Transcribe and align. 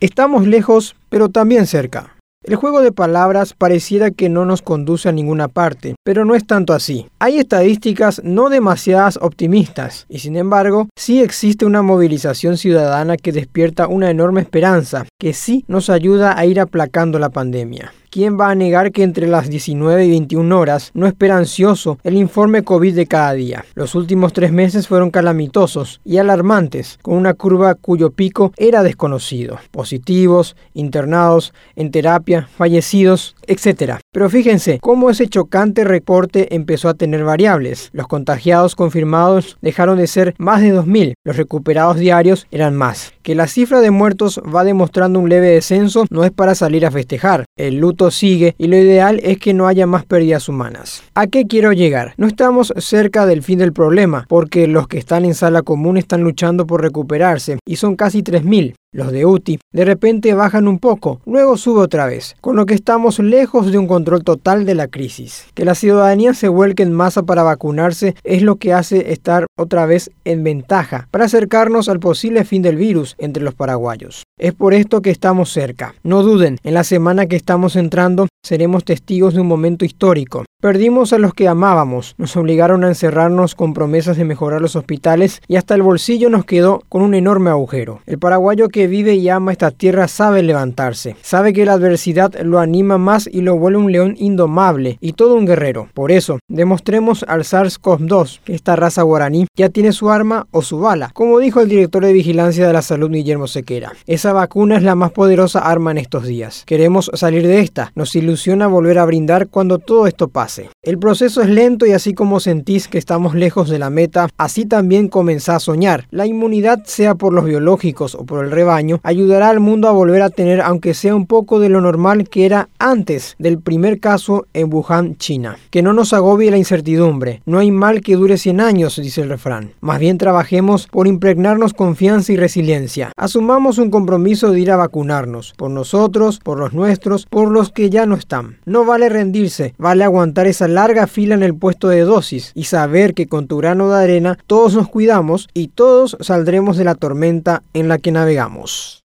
Estamos 0.00 0.46
lejos, 0.46 0.94
pero 1.08 1.28
también 1.28 1.66
cerca. 1.66 2.14
El 2.44 2.54
juego 2.54 2.82
de 2.82 2.92
palabras 2.92 3.52
pareciera 3.52 4.12
que 4.12 4.28
no 4.28 4.44
nos 4.44 4.62
conduce 4.62 5.08
a 5.08 5.12
ninguna 5.12 5.48
parte, 5.48 5.96
pero 6.04 6.24
no 6.24 6.36
es 6.36 6.46
tanto 6.46 6.72
así. 6.72 7.08
Hay 7.18 7.38
estadísticas 7.40 8.20
no 8.22 8.48
demasiadas 8.48 9.18
optimistas, 9.20 10.06
y 10.08 10.20
sin 10.20 10.36
embargo, 10.36 10.86
sí 10.96 11.20
existe 11.20 11.66
una 11.66 11.82
movilización 11.82 12.58
ciudadana 12.58 13.16
que 13.16 13.32
despierta 13.32 13.88
una 13.88 14.08
enorme 14.08 14.40
esperanza, 14.40 15.04
que 15.18 15.32
sí 15.32 15.64
nos 15.66 15.90
ayuda 15.90 16.38
a 16.38 16.46
ir 16.46 16.60
aplacando 16.60 17.18
la 17.18 17.30
pandemia. 17.30 17.92
¿Quién 18.10 18.40
va 18.40 18.50
a 18.50 18.54
negar 18.54 18.90
que 18.90 19.02
entre 19.02 19.26
las 19.26 19.50
19 19.50 20.06
y 20.06 20.10
21 20.10 20.58
horas 20.58 20.90
no 20.94 21.06
espera 21.06 21.36
ansioso 21.36 21.98
el 22.04 22.16
informe 22.16 22.64
COVID 22.64 22.94
de 22.94 23.06
cada 23.06 23.34
día? 23.34 23.66
Los 23.74 23.94
últimos 23.94 24.32
tres 24.32 24.50
meses 24.50 24.88
fueron 24.88 25.10
calamitosos 25.10 26.00
y 26.06 26.16
alarmantes, 26.16 26.98
con 27.02 27.16
una 27.16 27.34
curva 27.34 27.74
cuyo 27.74 28.10
pico 28.10 28.52
era 28.56 28.82
desconocido. 28.82 29.58
Positivos, 29.70 30.56
internados, 30.72 31.52
en 31.76 31.90
terapia, 31.90 32.48
fallecidos, 32.56 33.36
etc. 33.46 33.96
Pero 34.10 34.30
fíjense 34.30 34.78
cómo 34.80 35.10
ese 35.10 35.28
chocante 35.28 35.84
reporte 35.84 36.54
empezó 36.54 36.88
a 36.88 36.94
tener 36.94 37.24
variables. 37.24 37.90
Los 37.92 38.08
contagiados 38.08 38.74
confirmados 38.74 39.58
dejaron 39.60 39.98
de 39.98 40.06
ser 40.06 40.34
más 40.38 40.62
de 40.62 40.74
2.000, 40.74 41.12
los 41.24 41.36
recuperados 41.36 41.98
diarios 41.98 42.46
eran 42.50 42.74
más. 42.74 43.12
Que 43.28 43.34
la 43.34 43.46
cifra 43.46 43.82
de 43.82 43.90
muertos 43.90 44.40
va 44.40 44.64
demostrando 44.64 45.20
un 45.20 45.28
leve 45.28 45.48
descenso 45.48 46.06
no 46.08 46.24
es 46.24 46.30
para 46.30 46.54
salir 46.54 46.86
a 46.86 46.90
festejar. 46.90 47.44
El 47.58 47.76
luto 47.76 48.10
sigue 48.10 48.54
y 48.56 48.68
lo 48.68 48.78
ideal 48.78 49.20
es 49.22 49.36
que 49.36 49.52
no 49.52 49.66
haya 49.66 49.86
más 49.86 50.06
pérdidas 50.06 50.48
humanas. 50.48 51.02
¿A 51.14 51.26
qué 51.26 51.46
quiero 51.46 51.74
llegar? 51.74 52.14
No 52.16 52.26
estamos 52.26 52.72
cerca 52.78 53.26
del 53.26 53.42
fin 53.42 53.58
del 53.58 53.74
problema, 53.74 54.24
porque 54.30 54.66
los 54.66 54.88
que 54.88 54.96
están 54.96 55.26
en 55.26 55.34
sala 55.34 55.60
común 55.60 55.98
están 55.98 56.22
luchando 56.22 56.66
por 56.66 56.80
recuperarse 56.80 57.58
y 57.66 57.76
son 57.76 57.96
casi 57.96 58.22
3.000. 58.22 58.72
Los 58.90 59.12
de 59.12 59.26
UTI 59.26 59.58
de 59.70 59.84
repente 59.84 60.32
bajan 60.32 60.66
un 60.66 60.78
poco, 60.78 61.20
luego 61.26 61.58
sube 61.58 61.82
otra 61.82 62.06
vez, 62.06 62.36
con 62.40 62.56
lo 62.56 62.64
que 62.64 62.72
estamos 62.72 63.18
lejos 63.18 63.70
de 63.70 63.76
un 63.76 63.86
control 63.86 64.24
total 64.24 64.64
de 64.64 64.74
la 64.74 64.88
crisis. 64.88 65.44
Que 65.52 65.66
la 65.66 65.74
ciudadanía 65.74 66.32
se 66.32 66.48
vuelque 66.48 66.84
en 66.84 66.92
masa 66.92 67.22
para 67.24 67.42
vacunarse 67.42 68.14
es 68.24 68.40
lo 68.40 68.56
que 68.56 68.72
hace 68.72 69.12
estar 69.12 69.44
otra 69.58 69.84
vez 69.84 70.10
en 70.24 70.42
ventaja 70.42 71.06
para 71.10 71.26
acercarnos 71.26 71.90
al 71.90 72.00
posible 72.00 72.44
fin 72.44 72.62
del 72.62 72.76
virus 72.76 73.14
entre 73.18 73.42
los 73.42 73.54
paraguayos. 73.54 74.22
Es 74.38 74.54
por 74.54 74.72
esto 74.72 75.02
que 75.02 75.10
estamos 75.10 75.52
cerca. 75.52 75.94
No 76.02 76.22
duden, 76.22 76.56
en 76.62 76.72
la 76.72 76.84
semana 76.84 77.26
que 77.26 77.36
estamos 77.36 77.76
entrando 77.76 78.26
seremos 78.42 78.84
testigos 78.84 79.34
de 79.34 79.42
un 79.42 79.48
momento 79.48 79.84
histórico. 79.84 80.44
Perdimos 80.60 81.12
a 81.12 81.18
los 81.18 81.34
que 81.34 81.46
amábamos, 81.46 82.14
nos 82.18 82.36
obligaron 82.36 82.82
a 82.82 82.88
encerrarnos 82.88 83.54
con 83.54 83.74
promesas 83.74 84.16
de 84.16 84.24
mejorar 84.24 84.60
los 84.60 84.74
hospitales 84.74 85.40
y 85.46 85.56
hasta 85.56 85.74
el 85.74 85.82
bolsillo 85.82 86.30
nos 86.30 86.44
quedó 86.44 86.82
con 86.88 87.02
un 87.02 87.14
enorme 87.14 87.50
agujero. 87.50 88.00
El 88.06 88.18
paraguayo 88.18 88.68
que 88.68 88.77
vive 88.86 89.14
y 89.14 89.28
ama 89.28 89.52
esta 89.52 89.70
tierra 89.70 90.08
sabe 90.08 90.42
levantarse, 90.42 91.16
sabe 91.22 91.52
que 91.52 91.64
la 91.64 91.72
adversidad 91.72 92.34
lo 92.42 92.58
anima 92.58 92.98
más 92.98 93.28
y 93.30 93.40
lo 93.40 93.56
vuelve 93.56 93.78
un 93.78 93.92
león 93.92 94.14
indomable 94.18 94.98
y 95.00 95.14
todo 95.14 95.34
un 95.34 95.46
guerrero. 95.46 95.88
Por 95.94 96.12
eso, 96.12 96.38
demostremos 96.48 97.24
al 97.28 97.42
SARS-CoV-2 97.42 98.40
que 98.44 98.54
esta 98.54 98.76
raza 98.76 99.02
guaraní 99.02 99.46
ya 99.56 99.68
tiene 99.68 99.92
su 99.92 100.10
arma 100.10 100.46
o 100.50 100.62
su 100.62 100.78
bala, 100.78 101.10
como 101.14 101.38
dijo 101.38 101.60
el 101.60 101.68
director 101.68 102.04
de 102.04 102.12
Vigilancia 102.12 102.66
de 102.66 102.72
la 102.72 102.82
Salud 102.82 103.10
Guillermo 103.10 103.46
Sequera. 103.46 103.92
Esa 104.06 104.32
vacuna 104.32 104.76
es 104.76 104.82
la 104.82 104.94
más 104.94 105.12
poderosa 105.12 105.60
arma 105.60 105.90
en 105.90 105.98
estos 105.98 106.24
días. 106.24 106.64
Queremos 106.66 107.10
salir 107.14 107.46
de 107.46 107.60
esta, 107.60 107.92
nos 107.94 108.14
ilusiona 108.14 108.66
volver 108.66 108.98
a 108.98 109.04
brindar 109.04 109.48
cuando 109.48 109.78
todo 109.78 110.06
esto 110.06 110.28
pase. 110.28 110.70
El 110.84 110.96
proceso 110.96 111.42
es 111.42 111.48
lento 111.48 111.86
y 111.86 111.90
así 111.90 112.14
como 112.14 112.38
sentís 112.38 112.86
que 112.86 112.98
estamos 112.98 113.34
lejos 113.34 113.68
de 113.68 113.80
la 113.80 113.90
meta, 113.90 114.28
así 114.38 114.64
también 114.64 115.08
comenzá 115.08 115.56
a 115.56 115.60
soñar. 115.60 116.06
La 116.12 116.24
inmunidad, 116.24 116.84
sea 116.84 117.16
por 117.16 117.32
los 117.32 117.44
biológicos 117.44 118.14
o 118.14 118.24
por 118.24 118.44
el 118.44 118.52
rebaño, 118.52 119.00
ayudará 119.02 119.48
al 119.48 119.58
mundo 119.58 119.88
a 119.88 119.92
volver 119.92 120.22
a 120.22 120.30
tener 120.30 120.60
aunque 120.60 120.94
sea 120.94 121.16
un 121.16 121.26
poco 121.26 121.58
de 121.58 121.68
lo 121.68 121.80
normal 121.80 122.28
que 122.28 122.46
era 122.46 122.68
antes 122.78 123.34
del 123.40 123.58
primer 123.58 123.98
caso 123.98 124.46
en 124.54 124.72
Wuhan, 124.72 125.16
China. 125.16 125.56
Que 125.70 125.82
no 125.82 125.92
nos 125.92 126.12
agobie 126.12 126.52
la 126.52 126.58
incertidumbre. 126.58 127.42
No 127.44 127.58
hay 127.58 127.72
mal 127.72 128.00
que 128.00 128.14
dure 128.14 128.38
100 128.38 128.60
años, 128.60 129.02
dice 129.02 129.22
el 129.22 129.30
refrán. 129.30 129.72
Más 129.80 129.98
bien 129.98 130.16
trabajemos 130.16 130.86
por 130.86 131.08
impregnarnos 131.08 131.74
confianza 131.74 132.32
y 132.32 132.36
resiliencia. 132.36 133.10
Asumamos 133.16 133.78
un 133.78 133.90
compromiso 133.90 134.52
de 134.52 134.60
ir 134.60 134.70
a 134.70 134.76
vacunarnos. 134.76 135.54
Por 135.56 135.72
nosotros, 135.72 136.38
por 136.38 136.60
los 136.60 136.72
nuestros, 136.72 137.26
por 137.26 137.50
los 137.50 137.72
que 137.72 137.90
ya 137.90 138.06
no 138.06 138.14
están. 138.14 138.58
No 138.64 138.84
vale 138.84 139.08
rendirse, 139.08 139.74
vale 139.76 140.04
aguantar 140.04 140.46
esa 140.46 140.68
larga 140.78 141.08
fila 141.08 141.34
en 141.34 141.42
el 141.42 141.56
puesto 141.56 141.88
de 141.88 142.02
dosis 142.02 142.52
y 142.54 142.64
saber 142.64 143.12
que 143.12 143.26
con 143.26 143.48
tu 143.48 143.56
grano 143.56 143.90
de 143.90 144.00
arena 144.00 144.38
todos 144.46 144.74
nos 144.74 144.88
cuidamos 144.88 145.48
y 145.52 145.68
todos 145.68 146.16
saldremos 146.20 146.76
de 146.76 146.84
la 146.84 146.94
tormenta 146.94 147.64
en 147.74 147.88
la 147.88 147.98
que 147.98 148.12
navegamos. 148.12 148.96